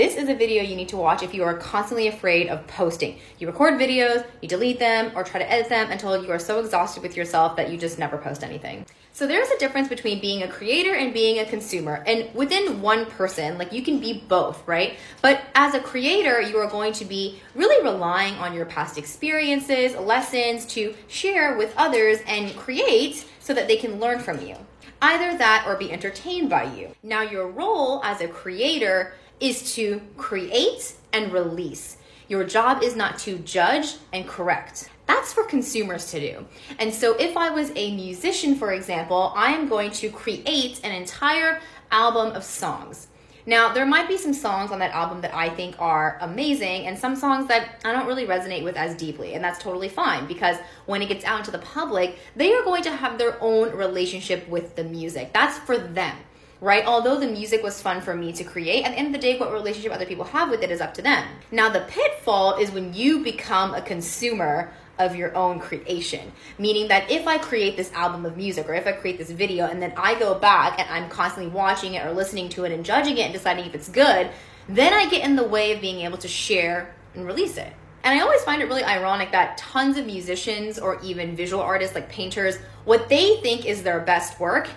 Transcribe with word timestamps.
This 0.00 0.16
is 0.16 0.30
a 0.30 0.34
video 0.34 0.62
you 0.62 0.76
need 0.76 0.88
to 0.88 0.96
watch 0.96 1.22
if 1.22 1.34
you 1.34 1.44
are 1.44 1.52
constantly 1.52 2.08
afraid 2.08 2.48
of 2.48 2.66
posting. 2.66 3.18
You 3.38 3.46
record 3.46 3.74
videos, 3.74 4.26
you 4.40 4.48
delete 4.48 4.78
them, 4.78 5.12
or 5.14 5.22
try 5.22 5.40
to 5.40 5.52
edit 5.52 5.68
them 5.68 5.90
until 5.90 6.24
you 6.24 6.32
are 6.32 6.38
so 6.38 6.58
exhausted 6.58 7.02
with 7.02 7.18
yourself 7.18 7.54
that 7.56 7.70
you 7.70 7.76
just 7.76 7.98
never 7.98 8.16
post 8.16 8.42
anything. 8.42 8.86
So 9.12 9.26
there's 9.26 9.50
a 9.50 9.58
difference 9.58 9.88
between 9.88 10.18
being 10.18 10.42
a 10.42 10.48
creator 10.48 10.94
and 10.94 11.12
being 11.12 11.40
a 11.40 11.44
consumer. 11.44 12.02
And 12.06 12.34
within 12.34 12.80
one 12.80 13.04
person, 13.10 13.58
like 13.58 13.74
you 13.74 13.82
can 13.82 14.00
be 14.00 14.24
both, 14.26 14.66
right? 14.66 14.96
But 15.20 15.42
as 15.54 15.74
a 15.74 15.80
creator, 15.80 16.40
you 16.40 16.56
are 16.56 16.70
going 16.70 16.94
to 16.94 17.04
be 17.04 17.38
really 17.54 17.84
relying 17.84 18.36
on 18.36 18.54
your 18.54 18.64
past 18.64 18.96
experiences, 18.96 19.94
lessons 19.96 20.64
to 20.76 20.94
share 21.08 21.58
with 21.58 21.74
others 21.76 22.20
and 22.26 22.56
create 22.56 23.26
so 23.38 23.52
that 23.52 23.68
they 23.68 23.76
can 23.76 24.00
learn 24.00 24.18
from 24.18 24.40
you. 24.40 24.56
Either 25.02 25.36
that 25.36 25.64
or 25.66 25.76
be 25.76 25.92
entertained 25.92 26.48
by 26.48 26.64
you. 26.74 26.94
Now, 27.02 27.20
your 27.20 27.48
role 27.48 28.02
as 28.02 28.22
a 28.22 28.28
creator 28.28 29.12
is 29.40 29.74
to 29.74 30.00
create 30.16 30.94
and 31.12 31.32
release. 31.32 31.96
Your 32.28 32.44
job 32.44 32.82
is 32.82 32.94
not 32.94 33.18
to 33.20 33.38
judge 33.38 33.96
and 34.12 34.26
correct. 34.26 34.88
That's 35.06 35.32
for 35.32 35.42
consumers 35.42 36.10
to 36.12 36.20
do. 36.20 36.46
And 36.78 36.94
so, 36.94 37.14
if 37.14 37.36
I 37.36 37.50
was 37.50 37.72
a 37.74 37.94
musician, 37.96 38.54
for 38.54 38.72
example, 38.72 39.32
I 39.34 39.52
am 39.52 39.68
going 39.68 39.90
to 39.92 40.10
create 40.10 40.80
an 40.84 40.92
entire 40.92 41.60
album 41.90 42.36
of 42.36 42.44
songs. 42.44 43.08
Now, 43.46 43.72
there 43.72 43.86
might 43.86 44.06
be 44.06 44.16
some 44.16 44.34
songs 44.34 44.70
on 44.70 44.78
that 44.78 44.92
album 44.92 45.22
that 45.22 45.34
I 45.34 45.48
think 45.48 45.74
are 45.80 46.18
amazing, 46.20 46.86
and 46.86 46.96
some 46.96 47.16
songs 47.16 47.48
that 47.48 47.80
I 47.84 47.90
don't 47.90 48.06
really 48.06 48.26
resonate 48.26 48.62
with 48.62 48.76
as 48.76 48.94
deeply, 48.94 49.34
and 49.34 49.42
that's 49.42 49.58
totally 49.60 49.88
fine 49.88 50.26
because 50.28 50.56
when 50.86 51.02
it 51.02 51.08
gets 51.08 51.24
out 51.24 51.40
into 51.40 51.50
the 51.50 51.58
public, 51.58 52.18
they 52.36 52.52
are 52.54 52.62
going 52.62 52.84
to 52.84 52.90
have 52.90 53.18
their 53.18 53.42
own 53.42 53.74
relationship 53.74 54.46
with 54.48 54.76
the 54.76 54.84
music. 54.84 55.32
That's 55.32 55.58
for 55.58 55.76
them 55.76 56.16
right? 56.60 56.84
Although 56.84 57.18
the 57.18 57.26
music 57.26 57.62
was 57.62 57.80
fun 57.80 58.00
for 58.00 58.14
me 58.14 58.32
to 58.32 58.44
create, 58.44 58.84
at 58.84 58.92
the 58.92 58.98
end 58.98 59.06
of 59.06 59.12
the 59.12 59.18
day, 59.18 59.38
what 59.38 59.52
relationship 59.52 59.92
other 59.92 60.06
people 60.06 60.24
have 60.24 60.50
with 60.50 60.62
it 60.62 60.70
is 60.70 60.80
up 60.80 60.94
to 60.94 61.02
them. 61.02 61.26
Now, 61.50 61.70
the 61.70 61.80
pitfall 61.80 62.58
is 62.58 62.70
when 62.70 62.92
you 62.92 63.24
become 63.24 63.74
a 63.74 63.82
consumer 63.82 64.72
of 64.98 65.16
your 65.16 65.34
own 65.34 65.58
creation. 65.58 66.30
Meaning 66.58 66.88
that 66.88 67.10
if 67.10 67.26
I 67.26 67.38
create 67.38 67.76
this 67.76 67.90
album 67.92 68.26
of 68.26 68.36
music 68.36 68.68
or 68.68 68.74
if 68.74 68.86
I 68.86 68.92
create 68.92 69.16
this 69.16 69.30
video 69.30 69.66
and 69.66 69.80
then 69.80 69.94
I 69.96 70.18
go 70.18 70.34
back 70.34 70.78
and 70.78 70.88
I'm 70.90 71.08
constantly 71.08 71.50
watching 71.50 71.94
it 71.94 72.04
or 72.04 72.12
listening 72.12 72.50
to 72.50 72.64
it 72.64 72.72
and 72.72 72.84
judging 72.84 73.16
it 73.16 73.22
and 73.22 73.32
deciding 73.32 73.64
if 73.64 73.74
it's 73.74 73.88
good, 73.88 74.30
then 74.68 74.92
I 74.92 75.08
get 75.08 75.24
in 75.24 75.36
the 75.36 75.42
way 75.42 75.72
of 75.72 75.80
being 75.80 76.00
able 76.00 76.18
to 76.18 76.28
share 76.28 76.94
and 77.14 77.26
release 77.26 77.56
it. 77.56 77.72
And 78.02 78.18
I 78.18 78.22
always 78.22 78.42
find 78.42 78.62
it 78.62 78.66
really 78.66 78.84
ironic 78.84 79.32
that 79.32 79.58
tons 79.58 79.96
of 79.96 80.06
musicians 80.06 80.78
or 80.78 81.00
even 81.02 81.34
visual 81.34 81.62
artists 81.62 81.94
like 81.94 82.08
painters, 82.08 82.56
what 82.84 83.08
they 83.08 83.36
think 83.40 83.66
is 83.66 83.82
their 83.82 84.00
best 84.00 84.38
work 84.38 84.68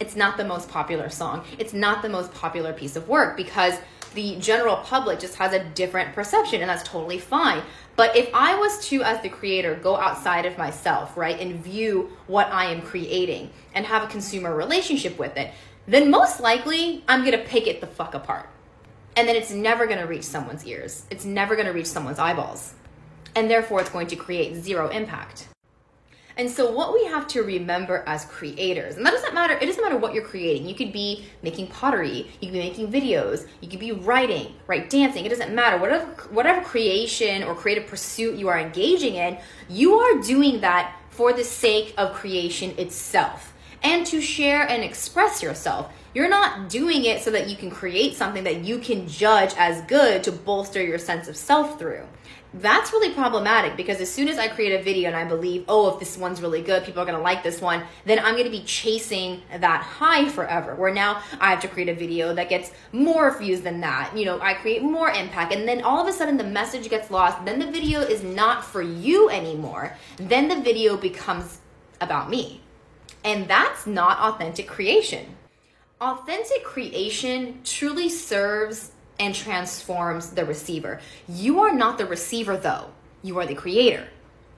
it's 0.00 0.16
not 0.16 0.36
the 0.36 0.44
most 0.44 0.68
popular 0.68 1.08
song. 1.08 1.44
It's 1.58 1.72
not 1.72 2.02
the 2.02 2.08
most 2.08 2.32
popular 2.34 2.72
piece 2.72 2.96
of 2.96 3.08
work 3.08 3.36
because 3.36 3.78
the 4.14 4.36
general 4.36 4.76
public 4.78 5.20
just 5.20 5.36
has 5.36 5.52
a 5.52 5.62
different 5.62 6.14
perception 6.14 6.60
and 6.60 6.70
that's 6.70 6.82
totally 6.82 7.18
fine. 7.18 7.62
But 7.96 8.16
if 8.16 8.30
I 8.34 8.56
was 8.56 8.84
to, 8.88 9.02
as 9.02 9.22
the 9.22 9.28
creator, 9.28 9.74
go 9.74 9.96
outside 9.96 10.46
of 10.46 10.58
myself, 10.58 11.16
right, 11.16 11.38
and 11.38 11.62
view 11.62 12.16
what 12.26 12.50
I 12.52 12.66
am 12.66 12.82
creating 12.82 13.50
and 13.74 13.86
have 13.86 14.02
a 14.02 14.06
consumer 14.06 14.54
relationship 14.54 15.18
with 15.18 15.36
it, 15.36 15.52
then 15.86 16.10
most 16.10 16.40
likely 16.40 17.04
I'm 17.08 17.24
gonna 17.24 17.38
pick 17.38 17.66
it 17.66 17.80
the 17.80 17.86
fuck 17.86 18.14
apart. 18.14 18.48
And 19.16 19.26
then 19.26 19.36
it's 19.36 19.50
never 19.50 19.86
gonna 19.86 20.06
reach 20.06 20.24
someone's 20.24 20.66
ears. 20.66 21.04
It's 21.10 21.24
never 21.24 21.56
gonna 21.56 21.72
reach 21.72 21.86
someone's 21.86 22.18
eyeballs. 22.18 22.74
And 23.34 23.50
therefore, 23.50 23.80
it's 23.80 23.90
going 23.90 24.06
to 24.08 24.16
create 24.16 24.56
zero 24.56 24.88
impact. 24.88 25.48
And 26.38 26.50
so 26.50 26.70
what 26.70 26.92
we 26.92 27.04
have 27.06 27.26
to 27.28 27.42
remember 27.42 28.04
as 28.06 28.26
creators, 28.26 28.96
and 28.96 29.06
that 29.06 29.12
doesn't 29.12 29.32
matter, 29.32 29.54
it 29.54 29.64
doesn't 29.64 29.82
matter 29.82 29.96
what 29.96 30.12
you're 30.12 30.24
creating. 30.24 30.68
You 30.68 30.74
could 30.74 30.92
be 30.92 31.24
making 31.42 31.68
pottery, 31.68 32.30
you 32.40 32.48
could 32.48 32.52
be 32.52 32.58
making 32.58 32.92
videos, 32.92 33.48
you 33.62 33.68
could 33.68 33.80
be 33.80 33.92
writing, 33.92 34.54
right, 34.66 34.88
dancing, 34.90 35.24
it 35.24 35.30
doesn't 35.30 35.54
matter. 35.54 35.78
Whatever 35.78 36.04
whatever 36.30 36.60
creation 36.60 37.42
or 37.42 37.54
creative 37.54 37.86
pursuit 37.86 38.36
you 38.36 38.48
are 38.48 38.58
engaging 38.58 39.14
in, 39.14 39.38
you 39.70 39.94
are 39.94 40.20
doing 40.20 40.60
that 40.60 40.94
for 41.08 41.32
the 41.32 41.44
sake 41.44 41.94
of 41.96 42.12
creation 42.12 42.74
itself 42.76 43.54
and 43.82 44.06
to 44.06 44.20
share 44.20 44.68
and 44.68 44.82
express 44.82 45.42
yourself. 45.42 45.90
You're 46.12 46.28
not 46.28 46.68
doing 46.68 47.04
it 47.04 47.22
so 47.22 47.30
that 47.30 47.48
you 47.48 47.56
can 47.56 47.70
create 47.70 48.14
something 48.14 48.44
that 48.44 48.64
you 48.64 48.78
can 48.78 49.06
judge 49.08 49.54
as 49.56 49.80
good 49.82 50.24
to 50.24 50.32
bolster 50.32 50.82
your 50.82 50.98
sense 50.98 51.28
of 51.28 51.36
self 51.36 51.78
through 51.78 52.06
that's 52.60 52.92
really 52.92 53.12
problematic 53.12 53.76
because 53.76 54.00
as 54.00 54.10
soon 54.10 54.28
as 54.28 54.38
I 54.38 54.48
create 54.48 54.78
a 54.80 54.82
video 54.82 55.08
and 55.08 55.16
I 55.16 55.24
believe, 55.24 55.64
oh, 55.68 55.92
if 55.92 56.00
this 56.00 56.16
one's 56.16 56.40
really 56.40 56.62
good, 56.62 56.84
people 56.84 57.02
are 57.02 57.06
gonna 57.06 57.20
like 57.20 57.42
this 57.42 57.60
one, 57.60 57.82
then 58.04 58.18
I'm 58.18 58.36
gonna 58.36 58.50
be 58.50 58.62
chasing 58.62 59.42
that 59.50 59.82
high 59.82 60.28
forever. 60.28 60.74
Where 60.74 60.92
now 60.92 61.22
I 61.38 61.50
have 61.50 61.60
to 61.60 61.68
create 61.68 61.88
a 61.88 61.94
video 61.94 62.34
that 62.34 62.48
gets 62.48 62.72
more 62.92 63.36
views 63.38 63.60
than 63.60 63.80
that. 63.80 64.16
You 64.16 64.24
know, 64.24 64.40
I 64.40 64.54
create 64.54 64.82
more 64.82 65.10
impact, 65.10 65.52
and 65.52 65.68
then 65.68 65.82
all 65.82 66.00
of 66.00 66.08
a 66.08 66.12
sudden 66.12 66.36
the 66.36 66.44
message 66.44 66.88
gets 66.88 67.10
lost. 67.10 67.44
Then 67.44 67.58
the 67.58 67.70
video 67.70 68.00
is 68.00 68.22
not 68.22 68.64
for 68.64 68.80
you 68.80 69.28
anymore. 69.28 69.96
Then 70.16 70.48
the 70.48 70.60
video 70.60 70.96
becomes 70.96 71.58
about 72.00 72.30
me. 72.30 72.62
And 73.24 73.48
that's 73.48 73.86
not 73.86 74.18
authentic 74.18 74.66
creation. 74.66 75.36
Authentic 76.00 76.62
creation 76.62 77.60
truly 77.64 78.08
serves 78.08 78.92
and 79.18 79.34
transforms 79.34 80.30
the 80.30 80.44
receiver. 80.44 81.00
You 81.28 81.60
are 81.60 81.72
not 81.72 81.98
the 81.98 82.06
receiver, 82.06 82.56
though, 82.56 82.90
you 83.22 83.38
are 83.38 83.46
the 83.46 83.54
creator. 83.54 84.08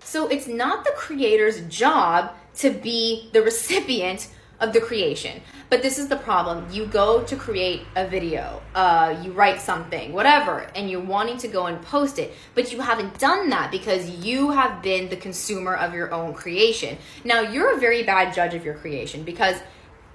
So 0.00 0.28
it's 0.28 0.46
not 0.46 0.84
the 0.84 0.92
creator's 0.96 1.62
job 1.62 2.32
to 2.56 2.70
be 2.70 3.30
the 3.32 3.42
recipient 3.42 4.28
of 4.60 4.72
the 4.72 4.80
creation. 4.80 5.40
But 5.70 5.82
this 5.82 5.98
is 5.98 6.08
the 6.08 6.16
problem. 6.16 6.66
You 6.70 6.86
go 6.86 7.24
to 7.24 7.36
create 7.36 7.82
a 7.96 8.06
video, 8.06 8.62
uh, 8.74 9.20
you 9.22 9.32
write 9.32 9.60
something, 9.60 10.12
whatever, 10.12 10.70
and 10.76 10.88
you're 10.88 11.00
wanting 11.00 11.38
to 11.38 11.48
go 11.48 11.66
and 11.66 11.82
post 11.82 12.18
it, 12.18 12.32
but 12.54 12.72
you 12.72 12.80
haven't 12.80 13.18
done 13.18 13.50
that 13.50 13.70
because 13.70 14.08
you 14.08 14.50
have 14.50 14.82
been 14.82 15.08
the 15.08 15.16
consumer 15.16 15.74
of 15.74 15.92
your 15.92 16.12
own 16.12 16.32
creation. 16.32 16.96
Now, 17.24 17.40
you're 17.40 17.76
a 17.76 17.80
very 17.80 18.04
bad 18.04 18.34
judge 18.34 18.54
of 18.54 18.64
your 18.64 18.74
creation 18.74 19.24
because 19.24 19.56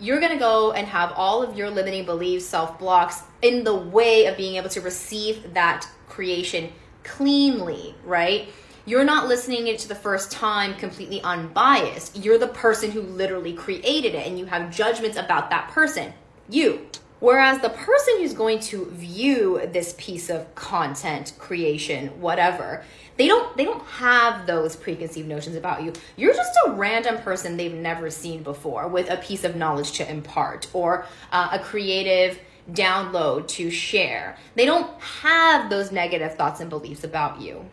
you're 0.00 0.20
going 0.20 0.32
to 0.32 0.38
go 0.38 0.72
and 0.72 0.86
have 0.86 1.12
all 1.14 1.42
of 1.42 1.56
your 1.56 1.70
limiting 1.70 2.04
beliefs, 2.04 2.46
self 2.46 2.78
blocks 2.78 3.22
in 3.42 3.64
the 3.64 3.74
way 3.74 4.26
of 4.26 4.36
being 4.36 4.56
able 4.56 4.68
to 4.70 4.80
receive 4.80 5.54
that 5.54 5.86
creation 6.08 6.72
cleanly, 7.04 7.94
right? 8.04 8.48
You're 8.86 9.04
not 9.04 9.28
listening 9.28 9.66
it 9.66 9.78
to 9.80 9.88
the 9.88 9.94
first 9.94 10.32
time 10.32 10.74
completely 10.74 11.20
unbiased. 11.20 12.16
You're 12.16 12.38
the 12.38 12.48
person 12.48 12.90
who 12.90 13.02
literally 13.02 13.52
created 13.52 14.14
it 14.14 14.26
and 14.26 14.38
you 14.38 14.46
have 14.46 14.74
judgments 14.74 15.16
about 15.16 15.50
that 15.50 15.68
person. 15.68 16.12
You. 16.48 16.86
Whereas 17.20 17.60
the 17.60 17.68
person 17.68 18.14
who's 18.18 18.32
going 18.32 18.60
to 18.60 18.86
view 18.86 19.60
this 19.72 19.94
piece 19.98 20.30
of 20.30 20.54
content, 20.54 21.34
creation, 21.38 22.08
whatever, 22.20 22.82
they 23.18 23.26
don't 23.26 23.54
they 23.58 23.66
don't 23.66 23.84
have 23.84 24.46
those 24.46 24.74
preconceived 24.74 25.28
notions 25.28 25.54
about 25.54 25.82
you. 25.82 25.92
You're 26.16 26.34
just 26.34 26.58
a 26.66 26.72
random 26.72 27.18
person 27.18 27.58
they've 27.58 27.74
never 27.74 28.10
seen 28.10 28.42
before 28.42 28.88
with 28.88 29.10
a 29.10 29.18
piece 29.18 29.44
of 29.44 29.54
knowledge 29.54 29.92
to 29.92 30.10
impart 30.10 30.68
or 30.72 31.04
uh, 31.30 31.50
a 31.52 31.58
creative 31.58 32.40
download 32.72 33.48
to 33.48 33.70
share. 33.70 34.38
They 34.54 34.64
don't 34.64 34.98
have 35.00 35.68
those 35.68 35.92
negative 35.92 36.36
thoughts 36.36 36.60
and 36.60 36.70
beliefs 36.70 37.04
about 37.04 37.40
you. 37.42 37.68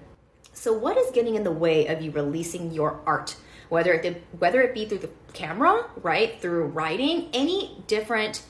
So 0.51 0.73
what 0.73 0.97
is 0.97 1.11
getting 1.11 1.35
in 1.35 1.43
the 1.43 1.51
way 1.51 1.87
of 1.87 2.01
you 2.01 2.11
releasing 2.11 2.71
your 2.71 2.99
art? 3.05 3.37
Whether 3.69 3.93
it 3.93 4.23
whether 4.39 4.61
it 4.61 4.73
be 4.73 4.85
through 4.85 4.99
the 4.99 5.09
camera, 5.31 5.85
right, 6.01 6.41
through 6.41 6.65
writing, 6.65 7.29
any 7.33 7.81
different 7.87 8.43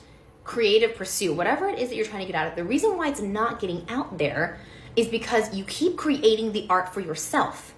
creative 0.48 0.96
pursuit, 0.96 1.34
whatever 1.34 1.68
it 1.68 1.78
is 1.78 1.90
that 1.90 1.94
you're 1.94 2.06
trying 2.06 2.26
to 2.26 2.32
get 2.32 2.34
out 2.34 2.48
of, 2.48 2.56
the 2.56 2.64
reason 2.64 2.96
why 2.96 3.08
it's 3.08 3.20
not 3.20 3.60
getting 3.60 3.84
out 3.88 4.18
there 4.18 4.58
is 4.96 5.06
because 5.06 5.54
you 5.54 5.62
keep 5.64 5.96
creating 5.96 6.52
the 6.52 6.66
art 6.70 6.92
for 6.92 7.00
yourself. 7.00 7.74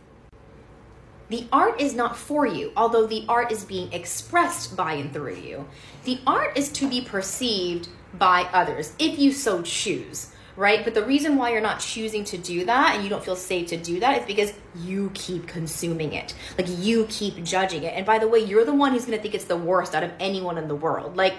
The 1.28 1.46
art 1.52 1.80
is 1.80 1.94
not 1.94 2.16
for 2.16 2.46
you, 2.46 2.72
although 2.76 3.06
the 3.06 3.24
art 3.28 3.52
is 3.52 3.64
being 3.64 3.92
expressed 3.92 4.76
by 4.76 4.94
and 4.94 5.12
through 5.12 5.36
you. 5.36 5.68
The 6.04 6.20
art 6.26 6.56
is 6.56 6.70
to 6.72 6.88
be 6.88 7.00
perceived 7.00 7.88
by 8.14 8.48
others, 8.52 8.94
if 8.98 9.18
you 9.18 9.32
so 9.32 9.62
choose, 9.62 10.32
right? 10.56 10.84
But 10.84 10.94
the 10.94 11.04
reason 11.04 11.36
why 11.36 11.50
you're 11.50 11.60
not 11.60 11.80
choosing 11.80 12.22
to 12.24 12.38
do 12.38 12.64
that 12.66 12.94
and 12.94 13.02
you 13.02 13.10
don't 13.10 13.24
feel 13.24 13.36
safe 13.36 13.68
to 13.68 13.76
do 13.76 13.98
that 14.00 14.20
is 14.20 14.26
because 14.26 14.52
you 14.76 15.10
keep 15.14 15.48
consuming 15.48 16.12
it. 16.12 16.34
Like 16.56 16.66
you 16.68 17.06
keep 17.08 17.42
judging 17.42 17.82
it. 17.82 17.94
And 17.96 18.06
by 18.06 18.18
the 18.20 18.28
way, 18.28 18.38
you're 18.38 18.64
the 18.64 18.74
one 18.74 18.92
who's 18.92 19.04
gonna 19.04 19.18
think 19.18 19.34
it's 19.34 19.44
the 19.44 19.56
worst 19.56 19.94
out 19.94 20.04
of 20.04 20.12
anyone 20.20 20.56
in 20.56 20.68
the 20.68 20.76
world. 20.76 21.16
Like, 21.16 21.34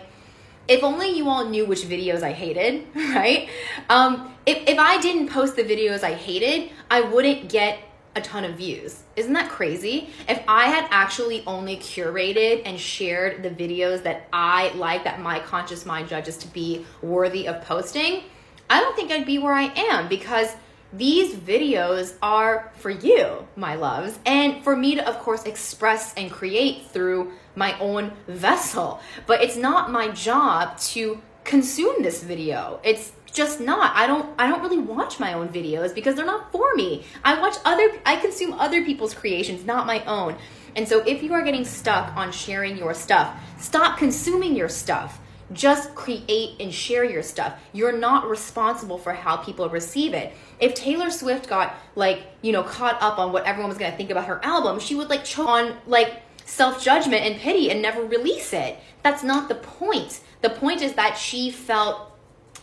if 0.72 0.84
only 0.84 1.12
you 1.12 1.28
all 1.28 1.50
knew 1.50 1.66
which 1.66 1.82
videos 1.82 2.24
I 2.24 2.32
hated, 2.32 2.88
right? 2.96 3.50
Um, 3.90 4.34
if, 4.46 4.70
if 4.70 4.80
I 4.80 5.02
didn't 5.02 5.28
post 5.28 5.58
the 5.58 5.64
videos 5.64 6.02
I 6.02 6.14
hated, 6.14 6.72
I 6.90 7.02
wouldn't 7.02 7.50
get 7.50 7.80
a 8.16 8.22
ton 8.22 8.46
of 8.46 8.56
views. 8.56 9.04
Isn't 9.18 9.34
that 9.34 9.50
crazy? 9.50 10.10
If 10.30 10.42
I 10.48 10.68
had 10.68 10.88
actually 10.90 11.44
only 11.46 11.76
curated 11.76 12.62
and 12.66 12.80
shared 12.80 13.44
the 13.44 13.50
videos 13.50 14.04
that 14.04 14.28
I 14.32 14.70
like, 14.76 15.04
that 15.04 15.20
my 15.20 15.40
conscious 15.40 15.86
mind 15.86 16.08
judges 16.08 16.38
to 16.38 16.48
be 16.48 16.86
worthy 17.02 17.48
of 17.48 17.62
posting, 17.64 18.24
I 18.70 18.80
don't 18.80 18.96
think 18.96 19.12
I'd 19.12 19.26
be 19.26 19.40
where 19.40 19.54
I 19.54 19.74
am 19.76 20.08
because 20.08 20.56
these 20.94 21.36
videos 21.36 22.16
are 22.22 22.72
for 22.76 22.90
you, 22.90 23.48
my 23.56 23.76
loves, 23.76 24.20
and 24.26 24.64
for 24.64 24.76
me 24.76 24.96
to, 24.96 25.08
of 25.08 25.20
course, 25.20 25.44
express 25.44 26.14
and 26.16 26.30
create 26.30 26.88
through 26.88 27.32
my 27.56 27.78
own 27.80 28.12
vessel. 28.28 29.00
But 29.26 29.42
it's 29.42 29.56
not 29.56 29.92
my 29.92 30.10
job 30.10 30.78
to 30.80 31.22
consume 31.44 32.04
this 32.04 32.24
video. 32.24 32.80
It's 32.84 33.14
just 33.32 33.60
not. 33.62 33.96
I 33.96 34.08
don't 34.08 34.30
I 34.38 34.48
don't 34.48 34.62
really 34.62 34.78
watch 34.78 35.20
my 35.20 35.34
own 35.34 35.50
videos 35.50 35.96
because 35.96 36.16
they're 36.16 36.26
not 36.26 36.52
for 36.52 36.76
me. 36.76 37.06
I 37.24 37.40
watch 37.40 37.56
other 37.64 37.90
I 38.06 38.18
consume 38.18 38.54
other 38.54 38.84
people's 38.84 39.14
creations, 39.14 39.66
not 39.66 39.88
my 39.88 40.04
own. 40.06 40.36
And 40.76 40.88
so 40.88 41.04
if 41.06 41.24
you 41.24 41.34
are 41.34 41.42
getting 41.42 41.66
stuck 41.66 42.16
on 42.16 42.32
sharing 42.32 42.78
your 42.78 42.94
stuff, 42.94 43.42
stop 43.58 43.98
consuming 43.98 44.56
your 44.56 44.70
stuff. 44.70 45.20
Just 45.54 45.96
create 45.96 46.60
and 46.60 46.74
share 46.74 47.04
your 47.04 47.24
stuff. 47.24 47.60
You're 47.74 47.98
not 47.98 48.30
responsible 48.30 48.98
for 48.98 49.14
how 49.14 49.38
people 49.38 49.68
receive 49.70 50.14
it. 50.14 50.34
If 50.60 50.74
Taylor 50.74 51.10
Swift 51.10 51.50
got 51.50 51.76
like, 51.96 52.24
you 52.42 52.52
know, 52.52 52.64
caught 52.64 53.02
up 53.02 53.20
on 53.20 53.32
what 53.32 53.46
everyone 53.46 53.70
was 53.70 53.78
going 53.78 53.92
to 53.92 53.98
think 53.98 54.10
about 54.10 54.26
her 54.26 54.44
album, 54.44 54.80
she 54.80 54.96
would 54.96 55.10
like 55.10 55.26
choke 55.26 55.48
on 55.48 55.76
like 55.88 56.22
self-judgment 56.46 57.24
and 57.24 57.40
pity 57.40 57.72
and 57.72 57.82
never 57.82 58.04
release 58.04 58.54
it. 58.54 58.78
That's 59.04 59.24
not 59.24 59.50
the 59.50 59.56
point. 59.56 60.22
The 60.42 60.50
point 60.50 60.82
is 60.82 60.94
that 60.94 61.18
she 61.18 61.52
felt 61.52 62.12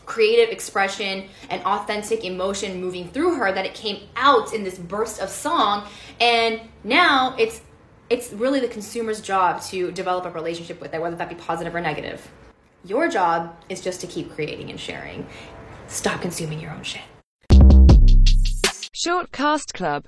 creative 0.07 0.49
expression 0.49 1.29
and 1.51 1.63
authentic 1.65 2.25
emotion 2.25 2.81
moving 2.81 3.09
through 3.09 3.35
her 3.35 3.53
that 3.53 3.67
it 3.67 3.75
came 3.75 4.09
out 4.17 4.55
in 4.55 4.65
this 4.65 4.79
burst 4.79 5.21
of 5.21 5.29
song 5.29 5.87
and 6.19 6.61
now 6.83 7.37
it's 7.39 7.61
it's 8.09 8.33
really 8.33 8.59
the 8.59 8.69
consumer's 8.69 9.21
job 9.21 9.61
to 9.61 9.93
develop 9.93 10.25
a 10.25 10.31
relationship 10.31 10.81
with 10.81 10.95
it 10.95 11.01
whether 11.01 11.15
that 11.15 11.29
be 11.29 11.35
positive 11.35 11.75
or 11.75 11.81
negative 11.81 12.27
your 12.85 13.09
job 13.09 13.55
is 13.69 13.81
just 13.81 14.01
to 14.01 14.07
keep 14.07 14.33
creating 14.35 14.71
and 14.71 14.79
sharing. 14.79 15.27
Stop 15.89 16.21
consuming 16.21 16.61
your 16.61 16.71
own 16.71 16.83
shit. 16.83 17.03
Short 18.93 19.31
Cast 19.31 19.75
Club 19.75 20.05